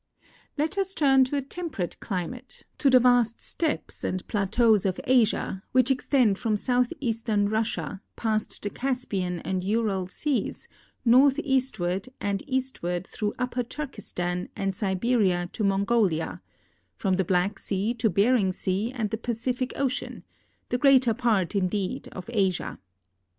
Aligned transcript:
Let 0.57 0.79
us 0.79 0.95
turn 0.95 1.25
to 1.25 1.35
a 1.35 1.43
temperate 1.43 1.99
climate, 1.99 2.65
to 2.79 2.89
the 2.89 2.99
vast 2.99 3.37
stejipes 3.37 4.03
and 4.03 4.27
plateaus 4.27 4.83
of 4.83 4.99
Asia, 5.03 5.61
which 5.73 5.91
extend 5.91 6.39
from 6.39 6.55
southeastern 6.57 7.47
Russia, 7.49 8.01
])ast 8.17 8.63
the 8.63 8.71
Caspian 8.71 9.41
and 9.41 9.63
Ural 9.63 10.07
seas, 10.07 10.67
northeastward 11.05 12.09
and 12.19 12.41
eastward 12.47 13.05
through 13.05 13.35
upj)er 13.37 13.69
Turkestan 13.69 14.49
and 14.55 14.75
Siberia 14.75 15.51
to 15.53 15.63
Mongolia; 15.63 16.41
from 16.95 17.13
the 17.17 17.23
Black 17.23 17.59
sea 17.59 17.93
to 17.93 18.09
Bering 18.09 18.51
sea 18.51 18.91
and 18.91 19.11
the 19.11 19.19
Pacific 19.19 19.71
ocean— 19.75 20.23
the 20.69 20.79
greater 20.79 21.13
i)art, 21.13 21.53
indeed, 21.53 22.07
of 22.07 22.27
Asia. 22.33 22.79